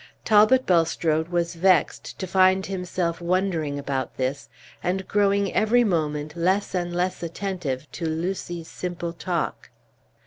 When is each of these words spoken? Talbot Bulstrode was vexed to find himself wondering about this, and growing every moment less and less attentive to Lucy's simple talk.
Talbot 0.25 0.65
Bulstrode 0.65 1.27
was 1.27 1.53
vexed 1.53 2.17
to 2.17 2.25
find 2.25 2.65
himself 2.65 3.21
wondering 3.21 3.77
about 3.77 4.17
this, 4.17 4.49
and 4.81 5.07
growing 5.07 5.53
every 5.53 5.83
moment 5.83 6.35
less 6.35 6.73
and 6.73 6.91
less 6.91 7.21
attentive 7.21 7.85
to 7.91 8.07
Lucy's 8.07 8.67
simple 8.67 9.13
talk. 9.13 9.69